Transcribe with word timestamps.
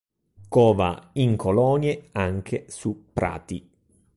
Cova 0.49 1.11
in 1.13 1.35
colonie, 1.35 2.09
anche 2.13 2.65
su 2.69 3.09
prati. 3.13 3.69